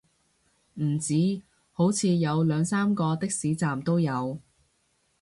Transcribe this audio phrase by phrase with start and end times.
[0.81, 1.43] 唔止，
[1.73, 4.39] 好似有兩三個的士站都有